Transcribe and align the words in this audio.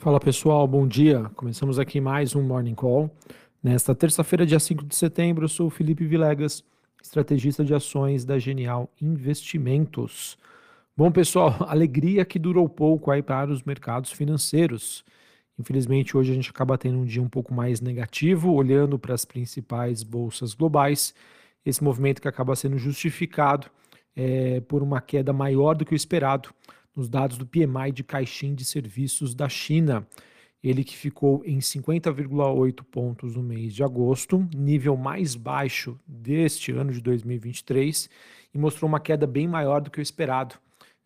Fala 0.00 0.18
pessoal, 0.18 0.66
bom 0.66 0.88
dia. 0.88 1.24
Começamos 1.36 1.78
aqui 1.78 2.00
mais 2.00 2.34
um 2.34 2.40
Morning 2.40 2.74
Call. 2.74 3.14
Nesta 3.62 3.94
terça-feira, 3.94 4.46
dia 4.46 4.58
5 4.58 4.86
de 4.86 4.96
setembro, 4.96 5.44
eu 5.44 5.48
sou 5.50 5.66
o 5.66 5.70
Felipe 5.70 6.06
Vilegas, 6.06 6.64
estrategista 7.02 7.62
de 7.62 7.74
ações 7.74 8.24
da 8.24 8.38
Genial 8.38 8.90
Investimentos. 8.98 10.38
Bom 10.96 11.12
pessoal, 11.12 11.54
alegria 11.68 12.24
que 12.24 12.38
durou 12.38 12.66
pouco 12.66 13.10
aí 13.10 13.22
para 13.22 13.50
os 13.50 13.62
mercados 13.62 14.10
financeiros. 14.10 15.04
Infelizmente, 15.58 16.16
hoje 16.16 16.32
a 16.32 16.34
gente 16.34 16.48
acaba 16.48 16.78
tendo 16.78 16.96
um 16.96 17.04
dia 17.04 17.20
um 17.20 17.28
pouco 17.28 17.52
mais 17.52 17.82
negativo, 17.82 18.54
olhando 18.54 18.98
para 18.98 19.12
as 19.12 19.26
principais 19.26 20.02
bolsas 20.02 20.54
globais. 20.54 21.14
Esse 21.62 21.84
movimento 21.84 22.22
que 22.22 22.28
acaba 22.28 22.56
sendo 22.56 22.78
justificado 22.78 23.66
é, 24.16 24.62
por 24.62 24.82
uma 24.82 25.02
queda 25.02 25.30
maior 25.34 25.74
do 25.74 25.84
que 25.84 25.92
o 25.92 25.94
esperado 25.94 26.48
nos 27.00 27.08
dados 27.08 27.38
do 27.38 27.46
PMI 27.46 27.92
de 27.92 28.04
caixinha 28.04 28.54
de 28.54 28.62
serviços 28.64 29.34
da 29.34 29.48
China. 29.48 30.06
Ele 30.62 30.84
que 30.84 30.94
ficou 30.94 31.42
em 31.46 31.58
50,8 31.58 32.84
pontos 32.84 33.36
no 33.36 33.42
mês 33.42 33.74
de 33.74 33.82
agosto, 33.82 34.46
nível 34.54 34.94
mais 34.98 35.34
baixo 35.34 35.98
deste 36.06 36.72
ano 36.72 36.92
de 36.92 37.00
2023, 37.00 38.10
e 38.52 38.58
mostrou 38.58 38.86
uma 38.86 39.00
queda 39.00 39.26
bem 39.26 39.48
maior 39.48 39.80
do 39.80 39.90
que 39.90 39.98
o 39.98 40.02
esperado, 40.02 40.56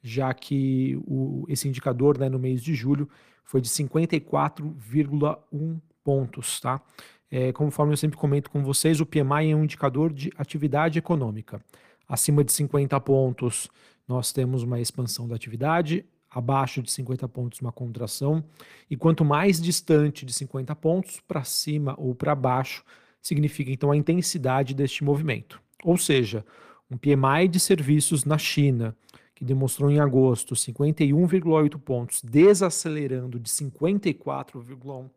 já 0.03 0.35
que 0.35 1.01
o, 1.07 1.45
esse 1.49 1.69
indicador 1.69 2.19
né, 2.19 2.29
no 2.29 2.41
mês 2.41 2.61
de 2.61 2.75
julho 2.75 3.09
foi 3.45 3.61
de 3.61 3.69
54,1 3.69 5.81
pontos. 6.03 6.59
Tá? 6.59 6.83
É, 7.31 7.53
conforme 7.53 7.93
eu 7.93 7.97
sempre 7.97 8.19
comento 8.19 8.51
com 8.51 8.65
vocês, 8.65 9.01
o 9.01 9.07
PMI 9.07 9.53
é 9.53 9.55
um 9.55 9.63
indicador 9.63 10.13
de 10.13 10.33
atividade 10.37 10.99
econômica. 10.99 11.63
Acima 12.09 12.43
de 12.43 12.51
50 12.53 12.99
pontos, 13.01 13.71
nós 14.07 14.33
temos 14.33 14.63
uma 14.63 14.81
expansão 14.81 15.27
da 15.27 15.35
atividade, 15.35 16.05
abaixo 16.31 16.83
de 16.83 16.91
50 16.91 17.29
pontos, 17.29 17.61
uma 17.61 17.73
contração, 17.73 18.45
e 18.91 18.97
quanto 18.97 19.25
mais 19.25 19.61
distante 19.61 20.27
de 20.27 20.33
50 20.33 20.75
pontos, 20.75 21.21
para 21.21 21.45
cima 21.45 21.95
ou 21.97 22.15
para 22.15 22.35
baixo, 22.35 22.85
significa 23.23 23.71
então 23.71 23.91
a 23.91 23.97
intensidade 23.97 24.75
deste 24.75 25.05
movimento. 25.05 25.63
Ou 25.83 25.97
seja, 25.97 26.45
um 26.91 26.97
PMI 26.97 27.49
de 27.49 27.61
serviços 27.61 28.25
na 28.25 28.37
China, 28.37 28.97
que 29.35 29.45
demonstrou 29.45 29.91
em 29.91 30.01
agosto 30.01 30.55
51,8 30.55 31.79
pontos, 31.79 32.23
desacelerando 32.23 33.39
de 33.39 33.49
54,1, 33.49 35.11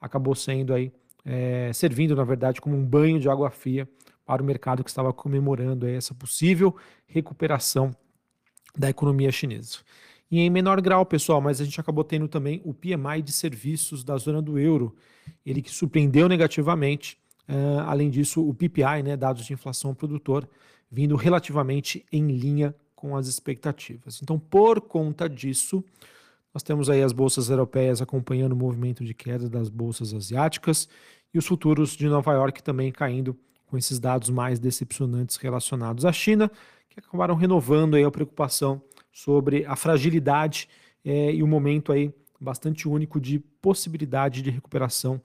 acabou 0.00 0.34
sendo 0.34 0.72
aí, 0.72 0.92
é, 1.24 1.72
servindo, 1.72 2.16
na 2.16 2.24
verdade, 2.24 2.60
como 2.60 2.76
um 2.76 2.84
banho 2.84 3.20
de 3.20 3.28
água 3.28 3.50
fria 3.50 3.88
para 4.24 4.42
o 4.42 4.44
mercado 4.44 4.82
que 4.82 4.90
estava 4.90 5.12
comemorando 5.12 5.86
essa 5.86 6.14
possível 6.14 6.74
recuperação 7.06 7.94
da 8.76 8.90
economia 8.90 9.30
chinesa. 9.30 9.78
E 10.30 10.38
em 10.38 10.48
menor 10.48 10.80
grau, 10.80 11.04
pessoal, 11.04 11.40
mas 11.40 11.60
a 11.60 11.64
gente 11.64 11.80
acabou 11.80 12.04
tendo 12.04 12.28
também 12.28 12.62
o 12.64 12.72
PMI 12.72 13.20
de 13.22 13.32
serviços 13.32 14.04
da 14.04 14.16
zona 14.16 14.40
do 14.40 14.58
euro, 14.58 14.94
ele 15.44 15.60
que 15.60 15.70
surpreendeu 15.70 16.28
negativamente. 16.28 17.18
Uh, 17.48 17.80
além 17.86 18.08
disso, 18.08 18.48
o 18.48 18.54
PPI, 18.54 19.02
né, 19.02 19.16
dados 19.16 19.44
de 19.44 19.52
inflação 19.52 19.92
produtor, 19.92 20.48
vindo 20.90 21.16
relativamente 21.16 22.06
em 22.12 22.28
linha 22.28 22.74
com 22.94 23.16
as 23.16 23.26
expectativas. 23.26 24.20
Então, 24.22 24.38
por 24.38 24.80
conta 24.80 25.28
disso, 25.28 25.82
nós 26.54 26.62
temos 26.62 26.88
aí 26.88 27.02
as 27.02 27.12
bolsas 27.12 27.48
europeias 27.48 28.00
acompanhando 28.00 28.52
o 28.52 28.56
movimento 28.56 29.04
de 29.04 29.14
queda 29.14 29.48
das 29.48 29.68
bolsas 29.68 30.14
asiáticas 30.14 30.88
e 31.32 31.38
os 31.38 31.46
futuros 31.46 31.96
de 31.96 32.06
Nova 32.08 32.32
York 32.34 32.62
também 32.62 32.92
caindo 32.92 33.36
com 33.66 33.78
esses 33.78 33.98
dados 33.98 34.30
mais 34.30 34.58
decepcionantes 34.58 35.36
relacionados 35.36 36.04
à 36.04 36.12
China 36.12 36.50
que 36.90 36.98
acabaram 36.98 37.34
renovando 37.34 37.94
aí 37.94 38.04
a 38.04 38.10
preocupação 38.10 38.82
sobre 39.12 39.64
a 39.64 39.76
fragilidade 39.76 40.68
é, 41.04 41.32
e 41.32 41.42
o 41.42 41.46
momento 41.46 41.92
aí 41.92 42.12
bastante 42.38 42.88
único 42.88 43.20
de 43.20 43.38
possibilidade 43.38 44.42
de 44.42 44.50
recuperação 44.50 45.20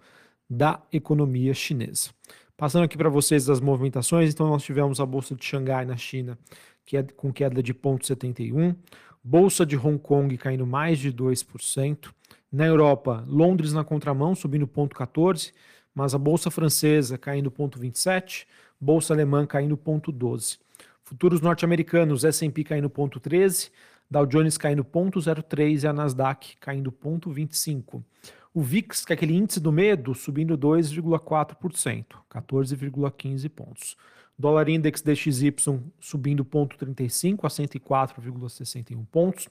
da 0.50 0.82
economia 0.94 1.54
chinesa. 1.54 2.12
Passando 2.56 2.84
aqui 2.84 2.98
para 2.98 3.10
vocês 3.10 3.50
as 3.50 3.60
movimentações, 3.60 4.34
então 4.34 4.48
nós 4.48 4.64
tivemos 4.64 5.00
a 5.00 5.06
bolsa 5.06 5.36
de 5.36 5.44
Xangai 5.44 5.86
na 5.86 5.98
China, 5.98 6.38
que 6.86 6.96
é 6.96 7.04
com 7.04 7.34
queda 7.34 7.62
de 7.62 7.74
0,71, 7.74 8.76
bolsa 9.24 9.66
de 9.66 9.76
Hong 9.76 9.98
Kong 9.98 10.38
caindo 10.38 10.66
mais 10.66 11.00
de 11.00 11.12
2%, 11.12 12.12
na 12.52 12.66
Europa, 12.66 13.26
Londres 13.28 13.74
na 13.74 13.84
contramão, 13.84 14.34
subindo 14.34 14.66
0,14, 14.66 15.52
mas 15.94 16.14
a 16.14 16.18
bolsa 16.18 16.50
francesa 16.50 17.18
caindo 17.18 17.52
0,27, 17.52 18.46
bolsa 18.80 19.14
alemã 19.14 19.46
caindo 19.46 19.76
0,12. 19.76 20.60
Futuros 21.06 21.40
norte-americanos, 21.40 22.24
S&P 22.24 22.64
caindo 22.64 22.90
0,13, 22.90 23.70
Dow 24.10 24.26
Jones 24.26 24.58
caindo 24.58 24.84
0,03 24.84 25.84
e 25.84 25.88
a 25.88 25.94
Nasdaq 25.94 26.58
caindo 26.60 26.92
0,25. 26.92 28.04
O 28.52 28.62
VIX, 28.62 29.06
que 29.06 29.14
é 29.14 29.16
aquele 29.16 29.36
índice 29.36 29.60
do 29.60 29.72
medo, 29.72 30.16
subindo 30.16 30.58
2,4%, 30.58 32.06
14,15 32.28 33.50
pontos. 33.50 33.96
Dólar 34.38 34.68
Index 34.68 35.04
DXY 35.04 35.54
subindo 36.00 36.44
0,35 36.44 37.40
a 37.44 37.50
104,61 37.50 39.06
pontos. 39.12 39.48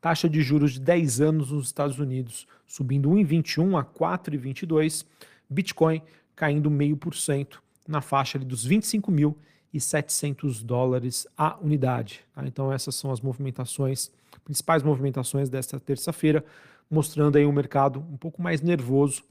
Taxa 0.00 0.30
de 0.30 0.40
juros 0.40 0.72
de 0.72 0.80
10 0.80 1.20
anos 1.20 1.50
nos 1.50 1.66
Estados 1.66 1.98
Unidos 1.98 2.46
subindo 2.66 3.10
1,21 3.10 3.78
a 3.78 3.84
4,22. 3.84 5.04
Bitcoin 5.48 6.00
caindo 6.34 6.70
0,5% 6.70 7.58
na 7.86 8.00
faixa 8.00 8.38
dos 8.38 8.64
25 8.64 9.10
mil 9.10 9.36
e 9.76 9.80
700 9.80 10.62
dólares 10.62 11.26
a 11.36 11.58
unidade. 11.58 12.20
Tá? 12.34 12.46
Então 12.46 12.72
essas 12.72 12.94
são 12.94 13.10
as 13.12 13.20
movimentações, 13.20 14.10
principais 14.44 14.82
movimentações 14.82 15.48
desta 15.50 15.78
terça-feira, 15.78 16.44
mostrando 16.90 17.36
aí 17.36 17.44
um 17.44 17.52
mercado 17.52 18.00
um 18.00 18.16
pouco 18.16 18.40
mais 18.40 18.62
nervoso 18.62 19.22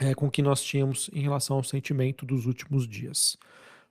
é, 0.00 0.14
com 0.14 0.26
o 0.26 0.30
que 0.30 0.42
nós 0.42 0.62
tínhamos 0.62 1.08
em 1.12 1.20
relação 1.20 1.56
ao 1.56 1.62
sentimento 1.62 2.26
dos 2.26 2.46
últimos 2.46 2.88
dias. 2.88 3.36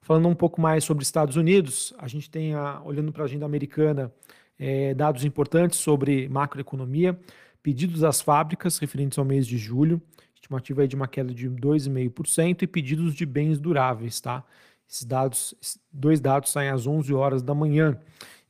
Falando 0.02 0.28
um 0.28 0.36
pouco 0.36 0.60
mais 0.60 0.84
sobre 0.84 1.04
Estados 1.04 1.38
Unidos, 1.38 1.94
a 1.98 2.08
gente 2.08 2.30
tem, 2.30 2.54
a, 2.54 2.82
olhando 2.84 3.14
para 3.14 3.24
a 3.24 3.26
agenda 3.26 3.46
americana, 3.46 4.12
é, 4.60 4.94
dados 4.94 5.24
importantes 5.24 5.80
sobre 5.80 6.28
macroeconomia, 6.28 7.18
pedidos 7.64 8.02
das 8.02 8.20
fábricas 8.20 8.78
referentes 8.80 9.18
ao 9.18 9.24
mês 9.24 9.48
de 9.48 9.58
julho, 9.58 10.02
estimativa 10.36 10.88
de 10.88 10.96
uma 10.96 11.08
queda 11.08 11.34
de 11.34 11.50
2,5% 11.50 12.64
e 12.64 12.68
pedidos 12.68 13.14
de 13.14 13.26
bens 13.26 13.60
duráveis, 13.60 14.20
tá? 14.20 14.44
Esses 14.92 15.06
dados, 15.06 15.56
dois 15.90 16.20
dados 16.20 16.52
saem 16.52 16.70
às 16.70 16.86
11 16.86 17.14
horas 17.14 17.42
da 17.42 17.56
manhã. 17.56 17.98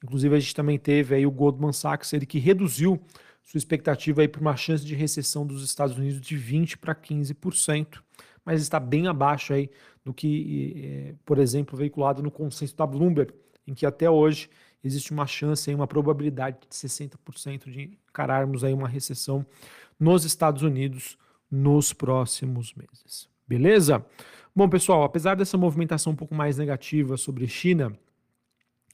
Inclusive, 0.03 0.35
a 0.35 0.39
gente 0.39 0.55
também 0.55 0.79
teve 0.79 1.13
aí 1.13 1.23
o 1.23 1.29
Goldman 1.29 1.71
Sachs, 1.71 2.11
ele 2.13 2.25
que 2.25 2.39
reduziu 2.39 2.99
sua 3.43 3.59
expectativa 3.59 4.27
para 4.27 4.41
uma 4.41 4.55
chance 4.55 4.83
de 4.83 4.95
recessão 4.95 5.45
dos 5.45 5.63
Estados 5.63 5.95
Unidos 5.95 6.19
de 6.19 6.35
20% 6.35 6.77
para 6.77 6.95
15%, 6.95 8.01
mas 8.43 8.59
está 8.59 8.79
bem 8.79 9.07
abaixo 9.07 9.53
aí 9.53 9.69
do 10.03 10.11
que, 10.11 11.15
por 11.23 11.37
exemplo, 11.37 11.77
veiculado 11.77 12.23
no 12.23 12.31
consenso 12.31 12.75
da 12.75 12.87
Bloomberg, 12.87 13.31
em 13.67 13.75
que 13.75 13.85
até 13.85 14.09
hoje 14.09 14.49
existe 14.83 15.11
uma 15.11 15.27
chance, 15.27 15.69
aí, 15.69 15.75
uma 15.75 15.85
probabilidade 15.85 16.57
de 16.67 16.75
60% 16.75 17.69
de 17.69 17.99
encararmos 18.09 18.63
aí 18.63 18.73
uma 18.73 18.87
recessão 18.87 19.45
nos 19.99 20.25
Estados 20.25 20.63
Unidos 20.63 21.19
nos 21.51 21.93
próximos 21.93 22.73
meses. 22.73 23.30
Beleza? 23.51 24.05
Bom, 24.55 24.69
pessoal, 24.69 25.03
apesar 25.03 25.35
dessa 25.35 25.57
movimentação 25.57 26.13
um 26.13 26.15
pouco 26.15 26.33
mais 26.33 26.57
negativa 26.57 27.17
sobre 27.17 27.45
China, 27.49 27.91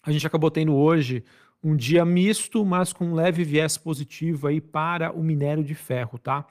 a 0.02 0.12
gente 0.12 0.26
acabou 0.26 0.50
tendo 0.50 0.74
hoje 0.74 1.24
um 1.64 1.76
dia 1.76 2.04
misto, 2.04 2.66
mas 2.66 2.92
com 2.92 3.06
um 3.06 3.14
leve 3.14 3.44
viés 3.44 3.78
positivo 3.78 4.48
aí 4.48 4.60
para 4.60 5.12
o 5.12 5.22
minério 5.22 5.64
de 5.64 5.76
ferro, 5.76 6.18
tá? 6.18 6.44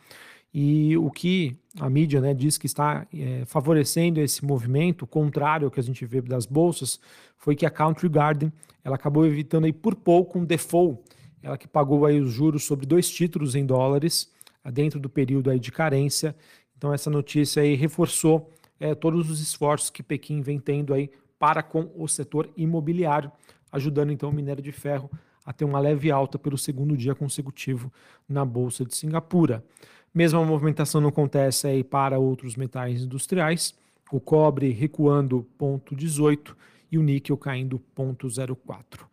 E 0.55 0.97
o 0.97 1.11
que 1.11 1.59
a 1.81 1.91
mídia 1.91 2.21
né, 2.21 2.33
diz 2.33 2.57
que 2.57 2.67
está 2.67 3.05
é, 3.13 3.45
favorecendo 3.45 4.21
esse 4.21 4.45
movimento, 4.45 5.05
contrário 5.05 5.65
ao 5.65 5.71
que 5.73 5.81
a 5.81 5.83
gente 5.83 6.07
vê 6.07 6.21
das 6.21 6.47
bolsas, 6.47 7.01
foi 7.37 7.57
que 7.57 7.67
a 7.67 7.71
Country 7.71 8.09
Garden 8.09 8.53
ela 8.85 8.95
acabou 8.95 9.27
evitando 9.27 9.65
aí 9.65 9.73
por 9.73 9.97
pouco 9.97 10.39
um 10.39 10.45
default, 10.45 11.01
ela 11.43 11.59
que 11.59 11.67
pagou 11.67 12.07
aí 12.07 12.21
os 12.21 12.31
juros 12.31 12.63
sobre 12.63 12.87
dois 12.87 13.11
títulos 13.11 13.57
em 13.57 13.67
dólares 13.67 14.31
dentro 14.73 14.99
do 14.99 15.09
período 15.09 15.51
aí 15.51 15.59
de 15.59 15.73
carência. 15.73 16.37
Então 16.77 16.93
essa 16.93 17.11
notícia 17.11 17.63
aí 17.63 17.75
reforçou 17.75 18.51
é, 18.79 18.95
todos 18.95 19.31
os 19.31 19.41
esforços 19.41 19.91
que 19.91 20.03
Pequim 20.03 20.41
vem 20.41 20.59
tendo 20.59 20.93
aí 20.93 21.11
para 21.39 21.63
com 21.63 21.91
o 21.97 22.07
setor 22.07 22.51
imobiliário, 22.57 23.31
ajudando 23.71 24.13
então 24.13 24.31
o 24.31 24.33
minério 24.33 24.63
de 24.63 24.73
ferro 24.73 25.11
a 25.45 25.53
ter 25.53 25.65
uma 25.65 25.79
leve 25.79 26.11
alta 26.11 26.39
pelo 26.39 26.59
segundo 26.59 26.97
dia 26.97 27.15
consecutivo 27.15 27.93
na 28.29 28.45
Bolsa 28.45 28.85
de 28.85 28.97
Singapura. 28.97 29.65
Mesma 30.13 30.45
movimentação 30.45 31.01
não 31.01 31.11
acontece 31.11 31.69
aí 31.69 31.85
para 31.85 32.19
outros 32.19 32.57
metais 32.57 33.03
industriais, 33.03 33.75
o 34.11 34.19
cobre 34.19 34.71
recuando 34.71 35.47
0,18 35.61 36.57
e 36.91 36.99
o 36.99 37.03
níquel 37.03 37.37
caindo 37.37 37.81
0,04. 37.97 39.07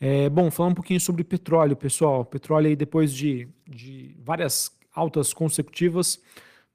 É, 0.00 0.28
bom, 0.28 0.50
falar 0.50 0.70
um 0.70 0.74
pouquinho 0.74 1.00
sobre 1.00 1.24
petróleo, 1.24 1.76
pessoal. 1.76 2.24
Petróleo 2.24 2.68
aí 2.68 2.76
depois 2.76 3.12
de, 3.12 3.48
de 3.66 4.14
várias 4.22 4.70
altas 4.94 5.32
consecutivas, 5.32 6.20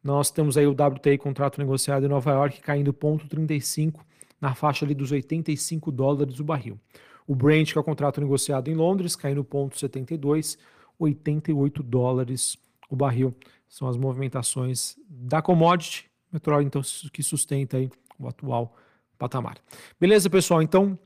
nós 0.03 0.31
temos 0.31 0.57
aí 0.57 0.65
o 0.65 0.71
WTI, 0.71 1.17
contrato 1.17 1.59
negociado 1.59 2.05
em 2.05 2.09
Nova 2.09 2.31
York, 2.31 2.61
caindo 2.61 2.93
0,35 2.93 4.01
na 4.39 4.55
faixa 4.55 4.85
ali 4.85 4.95
dos 4.95 5.11
85 5.11 5.91
dólares 5.91 6.39
o 6.39 6.43
barril. 6.43 6.79
O 7.27 7.35
Brent, 7.35 7.73
que 7.73 7.77
é 7.77 7.81
o 7.81 7.83
contrato 7.83 8.19
negociado 8.21 8.69
em 8.69 8.73
Londres, 8.73 9.15
caindo 9.15 9.43
0,72, 9.43 10.57
88 10.97 11.83
dólares 11.83 12.57
o 12.89 12.95
barril. 12.95 13.35
São 13.67 13.87
as 13.87 13.97
movimentações 13.97 14.95
da 15.07 15.41
commodity, 15.41 16.09
petróleo 16.31 16.65
então 16.65 16.81
que 17.13 17.21
sustenta 17.21 17.77
aí 17.77 17.89
o 18.17 18.27
atual 18.27 18.75
patamar. 19.17 19.57
Beleza, 19.99 20.29
pessoal? 20.29 20.61
Então, 20.61 20.97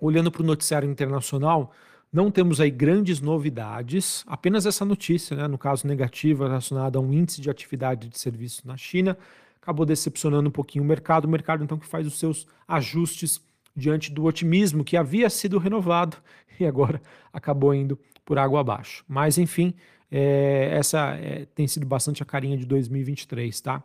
olhando 0.00 0.32
para 0.32 0.42
o 0.42 0.46
noticiário 0.46 0.90
internacional, 0.90 1.70
não 2.12 2.30
temos 2.30 2.60
aí 2.60 2.70
grandes 2.70 3.20
novidades, 3.20 4.24
apenas 4.26 4.64
essa 4.64 4.84
notícia, 4.84 5.36
né, 5.36 5.46
no 5.46 5.58
caso 5.58 5.86
negativa, 5.86 6.46
relacionada 6.46 6.98
a 6.98 7.02
um 7.02 7.12
índice 7.12 7.40
de 7.40 7.50
atividade 7.50 8.08
de 8.08 8.18
serviços 8.18 8.64
na 8.64 8.76
China, 8.76 9.18
acabou 9.60 9.84
decepcionando 9.84 10.48
um 10.48 10.52
pouquinho 10.52 10.84
o 10.84 10.86
mercado. 10.86 11.24
O 11.24 11.28
mercado, 11.28 11.64
então, 11.64 11.78
que 11.78 11.86
faz 11.86 12.06
os 12.06 12.18
seus 12.18 12.46
ajustes 12.68 13.40
diante 13.74 14.10
do 14.12 14.24
otimismo 14.24 14.84
que 14.84 14.96
havia 14.96 15.28
sido 15.28 15.58
renovado 15.58 16.16
e 16.58 16.64
agora 16.64 17.02
acabou 17.32 17.74
indo 17.74 17.98
por 18.24 18.38
água 18.38 18.60
abaixo. 18.60 19.04
Mas, 19.08 19.38
enfim, 19.38 19.74
é, 20.10 20.70
essa 20.72 21.16
é, 21.16 21.46
tem 21.54 21.66
sido 21.66 21.84
bastante 21.84 22.22
a 22.22 22.26
carinha 22.26 22.56
de 22.56 22.64
2023, 22.64 23.60
tá? 23.60 23.82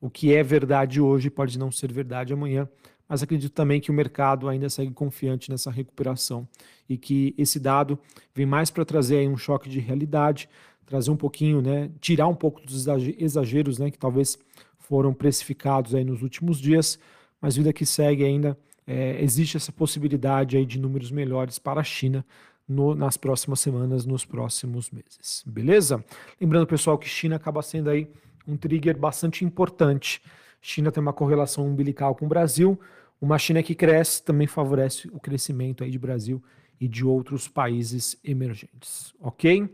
O 0.00 0.08
que 0.08 0.34
é 0.34 0.42
verdade 0.42 1.00
hoje 1.00 1.30
pode 1.30 1.58
não 1.58 1.70
ser 1.70 1.92
verdade 1.92 2.32
amanhã, 2.32 2.68
mas 3.08 3.22
acredito 3.22 3.52
também 3.52 3.80
que 3.80 3.90
o 3.90 3.94
mercado 3.94 4.48
ainda 4.48 4.68
segue 4.68 4.92
confiante 4.92 5.50
nessa 5.50 5.70
recuperação 5.70 6.48
e 6.88 6.96
que 6.96 7.34
esse 7.36 7.60
dado 7.60 7.98
vem 8.34 8.46
mais 8.46 8.70
para 8.70 8.84
trazer 8.84 9.28
um 9.28 9.36
choque 9.36 9.68
de 9.68 9.80
realidade, 9.80 10.48
trazer 10.86 11.10
um 11.10 11.16
pouquinho, 11.16 11.60
né, 11.62 11.90
tirar 12.00 12.28
um 12.28 12.34
pouco 12.34 12.60
dos 12.60 12.86
exageros, 13.18 13.78
né, 13.78 13.90
que 13.90 13.98
talvez 13.98 14.38
foram 14.78 15.12
precificados 15.14 15.94
aí 15.94 16.04
nos 16.04 16.22
últimos 16.22 16.60
dias, 16.60 16.98
mas 17.40 17.56
vida 17.56 17.72
que 17.72 17.86
segue 17.86 18.24
ainda 18.24 18.56
é, 18.86 19.22
existe 19.22 19.56
essa 19.56 19.72
possibilidade 19.72 20.56
aí 20.56 20.66
de 20.66 20.78
números 20.78 21.10
melhores 21.10 21.58
para 21.58 21.80
a 21.80 21.84
China 21.84 22.24
no, 22.68 22.94
nas 22.94 23.16
próximas 23.16 23.60
semanas, 23.60 24.04
nos 24.04 24.24
próximos 24.24 24.90
meses. 24.90 25.42
Beleza? 25.46 26.04
Lembrando, 26.40 26.66
pessoal, 26.66 26.98
que 26.98 27.08
China 27.08 27.36
acaba 27.36 27.62
sendo 27.62 27.90
aí 27.90 28.10
um 28.46 28.56
trigger 28.56 28.96
bastante 28.96 29.44
importante. 29.44 30.22
China 30.66 30.90
tem 30.90 31.02
uma 31.02 31.12
correlação 31.12 31.66
umbilical 31.66 32.14
com 32.14 32.24
o 32.24 32.28
Brasil. 32.28 32.80
Uma 33.20 33.38
China 33.38 33.62
que 33.62 33.74
cresce 33.74 34.22
também 34.22 34.46
favorece 34.46 35.06
o 35.12 35.20
crescimento 35.20 35.84
aí 35.84 35.90
de 35.90 35.98
Brasil 35.98 36.42
e 36.80 36.88
de 36.88 37.04
outros 37.04 37.46
países 37.46 38.18
emergentes, 38.24 39.12
ok? 39.20 39.68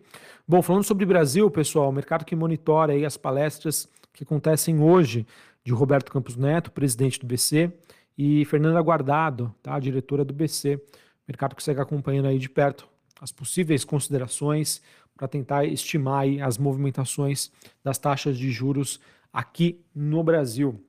Bom, 0.48 0.60
falando 0.60 0.82
sobre 0.82 1.06
Brasil, 1.06 1.48
pessoal, 1.48 1.90
o 1.90 1.92
mercado 1.92 2.24
que 2.24 2.34
monitora 2.34 2.92
aí 2.92 3.04
as 3.04 3.16
palestras 3.16 3.88
que 4.12 4.24
acontecem 4.24 4.82
hoje 4.82 5.24
de 5.62 5.72
Roberto 5.72 6.10
Campos 6.10 6.34
Neto, 6.34 6.72
presidente 6.72 7.20
do 7.20 7.26
BC, 7.26 7.72
e 8.18 8.44
Fernanda 8.46 8.82
Guardado, 8.82 9.54
tá, 9.62 9.78
diretora 9.78 10.24
do 10.24 10.34
BC, 10.34 10.82
mercado 11.26 11.54
que 11.54 11.62
segue 11.62 11.80
acompanhando 11.80 12.26
aí 12.26 12.38
de 12.38 12.50
perto 12.50 12.88
as 13.20 13.30
possíveis 13.30 13.84
considerações 13.84 14.82
para 15.14 15.28
tentar 15.28 15.64
estimar 15.66 16.22
aí 16.22 16.42
as 16.42 16.58
movimentações 16.58 17.52
das 17.84 17.96
taxas 17.96 18.36
de 18.36 18.50
juros 18.50 18.98
aqui 19.32 19.80
no 19.94 20.22
Brasil. 20.22 20.84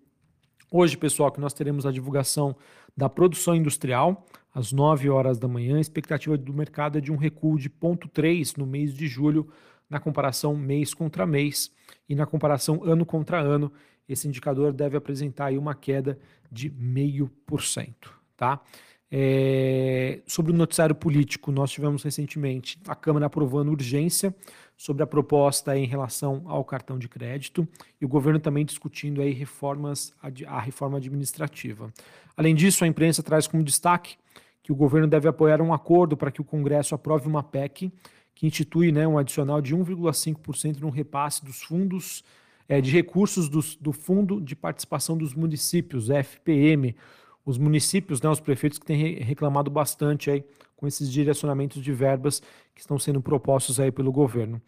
Hoje, 0.72 0.98
pessoal, 0.98 1.32
que 1.32 1.40
nós 1.40 1.54
teremos 1.54 1.86
a 1.86 1.92
divulgação 1.92 2.56
da 2.96 3.10
produção 3.10 3.56
industrial 3.56 4.26
às 4.54 4.72
9 4.72 5.10
horas 5.10 5.38
da 5.38 5.48
manhã. 5.48 5.78
A 5.78 5.82
expectativa 5.82 6.38
do 6.38 6.54
mercado 6.54 6.98
é 6.98 7.02
de 7.02 7.12
um 7.12 7.18
recuo 7.18 7.58
de 7.58 7.70
0,3 7.70 8.58
no 8.58 8.66
mês 8.66 8.94
de 8.94 9.08
julho, 9.08 9.50
na 9.90 10.00
comparação 10.00 10.56
mês 10.56 10.94
contra 10.94 11.26
mês 11.26 11.72
e 12.08 12.16
na 12.16 12.26
comparação 12.26 12.82
ano 12.84 13.06
contra 13.06 13.40
ano. 13.40 13.72
Esse 14.08 14.28
indicador 14.28 14.74
deve 14.74 14.98
apresentar 14.98 15.52
uma 15.54 15.76
queda 15.76 16.18
de 16.52 16.70
0,5%. 16.70 17.94
Tá? 18.36 18.62
É, 19.12 20.22
sobre 20.26 20.54
o 20.54 20.56
noticiário 20.56 20.96
político, 20.96 21.52
nós 21.52 21.70
tivemos 21.70 22.02
recentemente 22.02 22.80
a 22.88 22.96
Câmara 22.96 23.26
aprovando 23.26 23.70
urgência 23.70 24.34
sobre 24.82 25.04
a 25.04 25.06
proposta 25.06 25.78
em 25.78 25.86
relação 25.86 26.42
ao 26.48 26.66
cartão 26.66 26.98
de 26.98 27.08
crédito 27.08 27.68
e 28.02 28.06
o 28.06 28.08
governo 28.08 28.40
também 28.40 28.66
discutindo 28.66 29.22
aí 29.22 29.32
reformas 29.32 30.12
a 30.48 30.60
reforma 30.60 30.98
administrativa. 30.98 31.94
Além 32.36 32.56
disso, 32.56 32.84
a 32.84 32.88
imprensa 32.88 33.22
traz 33.22 33.46
como 33.46 33.64
destaque 33.64 34.16
que 34.64 34.72
o 34.72 34.76
governo 34.76 35.08
deve 35.08 35.28
apoiar 35.28 35.62
um 35.62 35.72
acordo 35.72 36.18
para 36.18 36.32
que 36.32 36.42
o 36.42 36.44
Congresso 36.44 36.96
aprove 36.96 37.28
uma 37.28 37.44
PEC 37.44 37.94
que 38.34 38.48
institui 38.48 38.92
né, 38.92 39.08
um 39.08 39.20
adicional 39.20 39.62
de 39.62 39.76
1,5% 39.76 40.80
no 40.80 40.90
repasse 40.90 41.46
dos 41.46 41.62
fundos 41.62 42.24
é, 42.68 42.82
de 42.82 42.90
recursos 42.90 43.48
do, 43.48 43.60
do 43.80 43.94
Fundo 43.94 44.42
de 44.42 44.56
Participação 44.56 45.16
dos 45.16 45.36
Municípios, 45.36 46.10
FPM, 46.10 46.96
os 47.46 47.58
municípios, 47.58 48.22
né, 48.22 48.30
os 48.30 48.40
prefeitos 48.40 48.78
que 48.78 48.86
têm 48.86 49.16
reclamado 49.16 49.70
bastante 49.72 50.30
aí 50.30 50.44
com 50.76 50.88
esses 50.88 51.12
direcionamentos 51.12 51.82
de 51.82 51.92
verbas 51.92 52.42
que 52.74 52.82
estão 52.82 52.98
sendo 52.98 53.22
propostos 53.22 53.80
aí 53.80 53.92
pelo 53.92 54.12
governo. 54.12 54.62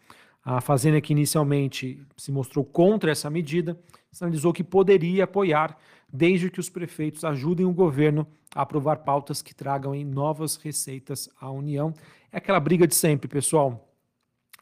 A 0.44 0.60
Fazenda, 0.60 1.00
que 1.00 1.12
inicialmente 1.12 2.00
se 2.16 2.30
mostrou 2.30 2.64
contra 2.64 3.10
essa 3.10 3.30
medida, 3.30 3.78
sinalizou 4.12 4.52
que 4.52 4.62
poderia 4.62 5.24
apoiar, 5.24 5.76
desde 6.12 6.50
que 6.50 6.60
os 6.60 6.68
prefeitos 6.68 7.24
ajudem 7.24 7.66
o 7.66 7.72
governo 7.72 8.26
a 8.54 8.62
aprovar 8.62 8.98
pautas 8.98 9.42
que 9.42 9.54
tragam 9.54 9.94
em 9.94 10.04
novas 10.04 10.56
receitas 10.56 11.28
à 11.40 11.50
União. 11.50 11.92
É 12.30 12.38
aquela 12.38 12.60
briga 12.60 12.86
de 12.86 12.94
sempre, 12.94 13.26
pessoal. 13.26 13.88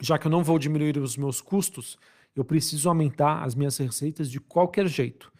Já 0.00 0.18
que 0.18 0.26
eu 0.26 0.30
não 0.30 0.42
vou 0.42 0.58
diminuir 0.58 0.96
os 0.98 1.16
meus 1.16 1.40
custos, 1.40 1.98
eu 2.34 2.44
preciso 2.44 2.88
aumentar 2.88 3.42
as 3.42 3.54
minhas 3.54 3.76
receitas 3.76 4.30
de 4.30 4.40
qualquer 4.40 4.86
jeito. 4.86 5.31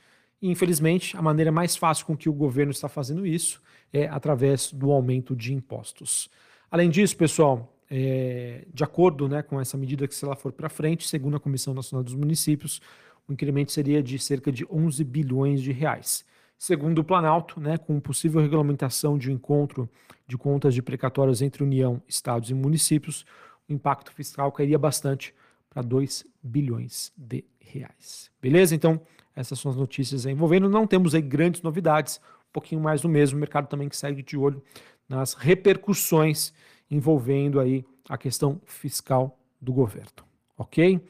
E, 0.43 0.51
infelizmente, 0.51 1.17
a 1.17 1.23
maneira 1.23 1.53
mais 1.53 1.77
fácil 1.77 2.05
com 2.05 2.17
que 2.17 2.29
o 2.29 2.33
governo 2.33 2.73
está 2.73 2.89
fazendo 2.89 3.25
isso 3.25 3.63
é 3.93 4.09
através 4.09 4.73
do 4.73 4.91
aumento 4.91 5.37
de 5.37 5.55
impostos. 5.55 6.29
Além 6.69 6.91
disso, 6.91 7.17
pessoal, 7.17 7.73
é, 7.89 8.67
de 8.75 8.83
acordo 8.83 9.29
né, 9.29 9.41
com 9.41 9.61
essa 9.61 9.77
medida 9.77 10.09
que 10.09 10.15
se 10.15 10.25
ela 10.25 10.35
for 10.35 10.51
para 10.51 10.69
frente, 10.69 11.07
segundo 11.07 11.37
a 11.37 11.41
Comissão 11.41 11.73
Nacional 11.73 12.03
dos 12.03 12.15
Municípios, 12.15 12.81
o 13.29 13.33
incremento 13.33 13.71
seria 13.71 14.03
de 14.03 14.19
cerca 14.19 14.51
de 14.51 14.67
11 14.69 15.05
bilhões 15.05 15.63
de 15.63 15.71
reais. 15.71 16.25
Segundo 16.59 16.99
o 16.99 17.05
Planalto, 17.05 17.61
né, 17.61 17.79
com 17.79 18.01
possível 18.01 18.41
regulamentação 18.41 19.17
de 19.17 19.31
um 19.31 19.35
encontro 19.35 19.89
de 20.27 20.37
contas 20.37 20.75
de 20.75 20.83
precatórios 20.83 21.41
entre 21.41 21.63
União, 21.63 22.03
Estados 22.09 22.51
e 22.51 22.55
municípios, 22.55 23.25
o 23.69 23.73
impacto 23.73 24.13
fiscal 24.13 24.51
cairia 24.51 24.79
bastante 24.79 25.35
para 25.71 25.83
2 25.83 26.25
bilhões 26.43 27.13
de 27.17 27.45
reais. 27.61 28.31
Beleza? 28.41 28.75
Então, 28.75 29.01
essas 29.35 29.59
são 29.59 29.71
as 29.71 29.77
notícias 29.77 30.27
envolvendo. 30.27 30.69
Não 30.69 30.87
temos 30.87 31.15
aí 31.15 31.23
grandes 31.23 31.63
novidades, 31.63 32.21
um 32.49 32.53
pouquinho 32.53 32.81
mais 32.81 33.01
do 33.01 33.09
mesmo. 33.09 33.37
O 33.37 33.41
mercado 33.41 33.69
também 33.69 33.89
que 33.89 33.97
segue 33.97 34.23
de 34.23 34.37
olho 34.37 34.63
nas 35.09 35.35
repercussões 35.35 36.53
envolvendo 36.91 37.59
aí 37.59 37.85
a 38.09 38.19
questão 38.19 38.61
fiscal 38.65 39.39
do 39.61 39.73
governo. 39.73 40.11
Ok? 40.57 41.01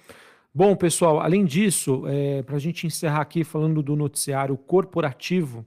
Bom, 0.55 0.77
pessoal, 0.77 1.19
além 1.19 1.45
disso, 1.45 2.05
é, 2.07 2.43
para 2.43 2.57
a 2.57 2.59
gente 2.59 2.87
encerrar 2.87 3.23
aqui 3.23 3.43
falando 3.43 3.83
do 3.83 3.97
noticiário 3.97 4.57
corporativo, 4.57 5.65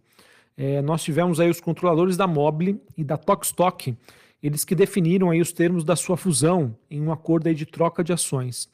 é, 0.56 0.82
nós 0.82 1.04
tivemos 1.04 1.40
aí 1.40 1.50
os 1.50 1.60
controladores 1.60 2.16
da 2.16 2.28
Mobile 2.28 2.80
e 2.96 3.04
da 3.04 3.18
Tokstok, 3.18 3.98
eles 4.42 4.64
que 4.64 4.76
definiram 4.76 5.32
aí 5.32 5.42
os 5.42 5.52
termos 5.52 5.84
da 5.84 5.96
sua 5.96 6.16
fusão 6.16 6.78
em 6.90 7.02
um 7.02 7.12
acordo 7.12 7.48
aí 7.48 7.56
de 7.56 7.66
troca 7.66 8.04
de 8.04 8.14
ações. 8.14 8.70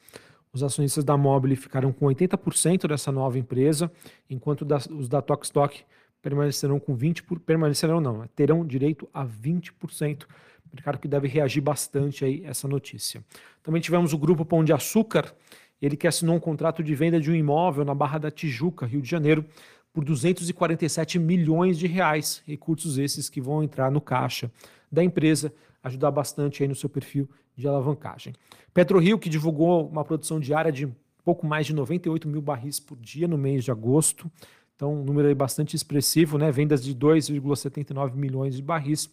Os 0.54 0.62
acionistas 0.62 1.02
da 1.02 1.16
Mobile 1.16 1.56
ficaram 1.56 1.92
com 1.92 2.04
80% 2.06 2.86
dessa 2.86 3.10
nova 3.10 3.38
empresa, 3.38 3.90
enquanto 4.28 4.66
os 4.90 5.08
da 5.08 5.22
Tokstok 5.22 5.82
permanecerão 6.20 6.78
com 6.78 6.94
20%, 6.94 7.22
por, 7.22 7.40
permanecerão 7.40 8.00
não, 8.02 8.26
terão 8.28 8.64
direito 8.64 9.08
a 9.14 9.26
20%. 9.26 10.26
Mercado 10.70 10.98
que 10.98 11.08
deve 11.08 11.26
reagir 11.26 11.62
bastante 11.62 12.24
aí 12.24 12.42
essa 12.44 12.68
notícia. 12.68 13.24
Também 13.62 13.80
tivemos 13.80 14.12
o 14.12 14.18
grupo 14.18 14.44
Pão 14.44 14.62
de 14.62 14.72
Açúcar, 14.74 15.34
ele 15.80 15.96
que 15.96 16.06
assinou 16.06 16.36
um 16.36 16.40
contrato 16.40 16.82
de 16.82 16.94
venda 16.94 17.18
de 17.18 17.30
um 17.30 17.34
imóvel 17.34 17.84
na 17.84 17.94
Barra 17.94 18.18
da 18.18 18.30
Tijuca, 18.30 18.86
Rio 18.86 19.02
de 19.02 19.08
Janeiro, 19.08 19.44
por 19.92 20.04
247 20.04 21.18
milhões 21.18 21.78
de 21.78 21.86
reais, 21.86 22.42
recursos 22.46 22.98
esses 22.98 23.28
que 23.28 23.40
vão 23.40 23.62
entrar 23.62 23.90
no 23.90 24.00
caixa 24.00 24.50
da 24.90 25.04
empresa, 25.04 25.52
ajudar 25.82 26.10
bastante 26.10 26.62
aí 26.62 26.68
no 26.68 26.74
seu 26.74 26.88
perfil 26.88 27.28
de 27.56 27.68
alavancagem. 27.68 28.32
PetroRio, 28.72 29.18
que 29.18 29.28
divulgou 29.28 29.86
uma 29.86 30.04
produção 30.04 30.40
diária 30.40 30.72
de 30.72 30.88
pouco 31.24 31.46
mais 31.46 31.66
de 31.66 31.74
98 31.74 32.26
mil 32.26 32.40
barris 32.40 32.80
por 32.80 32.96
dia 32.98 33.28
no 33.28 33.36
mês 33.36 33.64
de 33.64 33.70
agosto, 33.70 34.30
então 34.74 34.94
um 34.94 35.04
número 35.04 35.28
aí 35.28 35.34
bastante 35.34 35.76
expressivo, 35.76 36.38
né? 36.38 36.50
vendas 36.50 36.82
de 36.82 36.94
2,79 36.94 38.14
milhões 38.14 38.56
de 38.56 38.62
barris, 38.62 39.10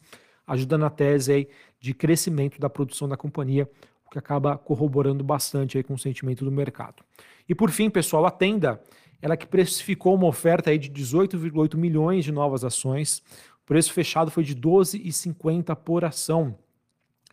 ajuda 0.47 0.77
na 0.77 0.89
tese 0.89 1.31
aí 1.31 1.49
de 1.79 1.93
crescimento 1.93 2.59
da 2.59 2.69
produção 2.69 3.07
da 3.07 3.15
companhia, 3.15 3.69
o 4.05 4.09
que 4.09 4.17
acaba 4.17 4.57
corroborando 4.57 5.23
bastante 5.23 5.77
aí 5.77 5.83
com 5.83 5.93
o 5.93 5.99
sentimento 5.99 6.43
do 6.43 6.51
mercado. 6.51 7.03
E 7.47 7.53
por 7.53 7.69
fim, 7.69 7.89
pessoal, 7.89 8.25
a 8.25 8.31
Tenda, 8.31 8.81
ela 9.21 9.37
que 9.37 9.45
precificou 9.45 10.15
uma 10.15 10.27
oferta 10.27 10.69
aí 10.69 10.77
de 10.77 10.89
18,8 10.89 11.75
milhões 11.75 12.25
de 12.25 12.31
novas 12.31 12.63
ações, 12.63 13.21
o 13.63 13.65
preço 13.65 13.93
fechado 13.93 14.31
foi 14.31 14.43
de 14.43 14.55
12,50 14.55 15.75
por 15.75 16.05
ação. 16.05 16.57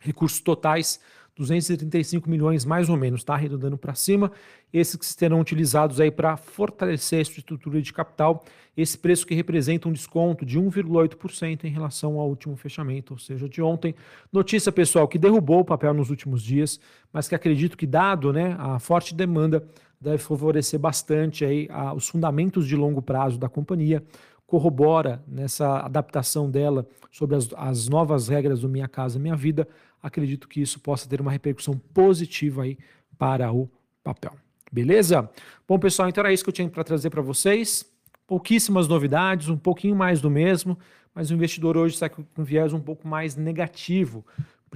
Recursos 0.01 0.39
totais 0.39 0.99
235 1.37 2.29
milhões 2.29 2.65
mais 2.65 2.89
ou 2.89 2.97
menos, 2.97 3.23
tá? 3.23 3.35
Arredondando 3.35 3.77
para 3.77 3.93
cima. 3.93 4.31
Esses 4.73 4.95
que 4.95 5.05
serão 5.05 5.39
utilizados 5.39 6.01
aí 6.01 6.09
para 6.09 6.35
fortalecer 6.35 7.19
a 7.19 7.21
estrutura 7.21 7.81
de 7.81 7.93
capital. 7.93 8.43
Esse 8.75 8.97
preço 8.97 9.25
que 9.25 9.35
representa 9.35 9.87
um 9.87 9.91
desconto 9.91 10.45
de 10.45 10.59
1,8% 10.59 11.63
em 11.63 11.69
relação 11.69 12.19
ao 12.19 12.27
último 12.27 12.55
fechamento, 12.55 13.13
ou 13.13 13.19
seja, 13.19 13.47
de 13.47 13.61
ontem. 13.61 13.95
Notícia, 14.31 14.71
pessoal, 14.71 15.07
que 15.07 15.17
derrubou 15.17 15.59
o 15.59 15.65
papel 15.65 15.93
nos 15.93 16.09
últimos 16.09 16.43
dias, 16.43 16.79
mas 17.13 17.27
que 17.27 17.35
acredito 17.35 17.77
que, 17.77 17.87
dado 17.87 18.33
né, 18.33 18.55
a 18.59 18.79
forte 18.79 19.15
demanda, 19.15 19.67
deve 19.99 20.19
favorecer 20.19 20.79
bastante 20.79 21.43
aí 21.43 21.67
a, 21.71 21.93
os 21.93 22.07
fundamentos 22.07 22.67
de 22.67 22.75
longo 22.75 23.01
prazo 23.01 23.37
da 23.37 23.49
companhia 23.49 24.03
corrobora 24.45 25.21
nessa 25.27 25.79
adaptação 25.79 26.49
dela 26.49 26.87
sobre 27.11 27.35
as, 27.35 27.49
as 27.55 27.89
novas 27.89 28.29
regras 28.29 28.61
do 28.61 28.69
Minha 28.69 28.87
Casa 28.87 29.19
Minha 29.19 29.35
Vida, 29.35 29.67
acredito 30.01 30.47
que 30.47 30.61
isso 30.61 30.79
possa 30.79 31.07
ter 31.07 31.19
uma 31.19 31.31
repercussão 31.31 31.77
positiva 31.93 32.63
aí 32.63 32.77
para 33.17 33.51
o 33.51 33.69
papel. 34.03 34.33
Beleza? 34.71 35.29
Bom, 35.67 35.77
pessoal, 35.77 36.07
então 36.07 36.21
era 36.21 36.31
isso 36.31 36.43
que 36.43 36.49
eu 36.49 36.53
tinha 36.53 36.69
para 36.69 36.83
trazer 36.83 37.09
para 37.09 37.21
vocês. 37.21 37.85
Pouquíssimas 38.25 38.87
novidades, 38.87 39.49
um 39.49 39.57
pouquinho 39.57 39.95
mais 39.95 40.21
do 40.21 40.29
mesmo, 40.29 40.77
mas 41.13 41.29
o 41.29 41.33
investidor 41.33 41.77
hoje 41.77 41.95
está 41.95 42.09
com 42.09 42.23
um 42.37 42.43
viés 42.43 42.73
um 42.73 42.79
pouco 42.79 43.07
mais 43.07 43.35
negativo, 43.35 44.25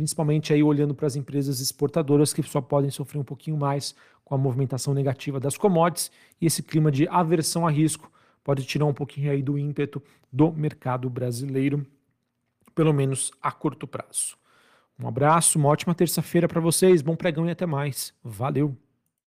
principalmente 0.02 0.52
aí 0.52 0.64
olhando 0.64 0.96
para 0.96 1.06
as 1.06 1.16
empresas 1.16 1.60
exportadoras 1.60 2.34
que 2.34 2.42
só 2.42 2.60
podem 2.60 2.90
sofrer 2.90 3.20
um 3.20 3.24
pouquinho 3.24 3.56
mais 3.56 3.94
com 4.26 4.34
a 4.34 4.38
movimentação 4.38 4.96
negativa 4.96 5.40
das 5.40 5.56
commodities 5.56 6.10
e 6.42 6.48
esse 6.48 6.64
clima 6.64 6.92
de 6.92 7.08
aversão 7.08 7.68
a 7.68 7.70
risco 7.70 8.12
pode 8.44 8.66
tirar 8.66 8.86
um 8.86 8.96
pouquinho 8.96 9.30
aí 9.30 9.44
do 9.44 9.60
ímpeto 9.60 10.02
do 10.34 10.52
mercado 10.52 11.08
brasileiro, 11.08 11.86
pelo 12.74 12.92
menos 12.92 13.32
a 13.40 13.52
curto 13.52 13.86
prazo. 13.86 14.36
Um 14.98 15.08
abraço, 15.08 15.60
uma 15.60 15.70
ótima 15.70 15.94
terça-feira 15.94 16.48
para 16.48 16.60
vocês, 16.60 17.04
bom 17.04 17.16
pregão 17.16 17.46
e 17.48 17.52
até 17.52 17.68
mais. 17.68 18.12
Valeu! 18.24 18.91